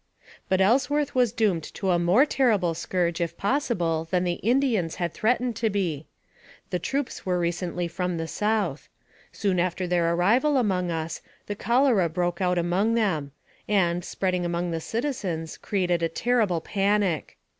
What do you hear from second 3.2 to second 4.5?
if possible, than the